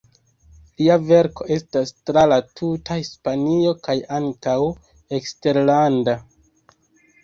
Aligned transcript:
Lia 0.79 0.95
verko 1.11 1.47
estas 1.57 1.91
tra 2.11 2.25
la 2.33 2.41
tuta 2.63 2.99
Hispanio 3.03 3.77
kaj 3.87 3.99
ankaŭ 4.21 4.59
eksterlande. 5.23 6.23